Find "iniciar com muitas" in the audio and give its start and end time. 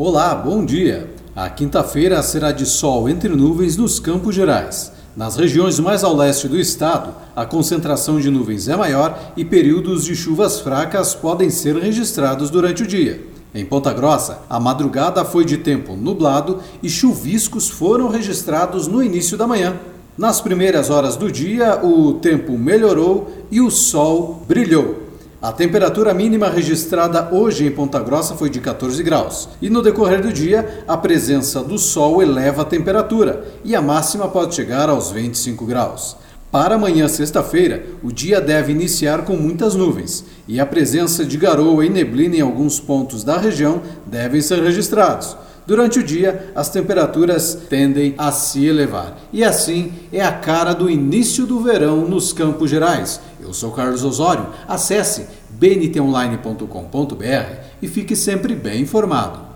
38.72-39.76